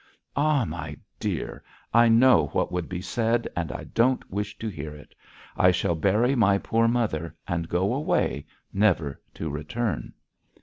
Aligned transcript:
Ah, 0.35 0.65
my 0.65 0.97
dear, 1.19 1.63
I 1.93 2.07
know 2.07 2.47
what 2.53 2.71
would 2.71 2.89
be 2.89 3.03
said, 3.03 3.47
and 3.55 3.71
I 3.71 3.83
don't 3.83 4.27
wish 4.31 4.57
to 4.57 4.67
hear 4.67 4.95
it. 4.95 5.13
I 5.55 5.69
shall 5.69 5.93
bury 5.93 6.33
my 6.33 6.57
poor 6.57 6.87
mother, 6.87 7.35
and 7.47 7.69
go 7.69 7.93
away, 7.93 8.47
never 8.73 9.21
to 9.35 9.51
return.' 9.51 10.13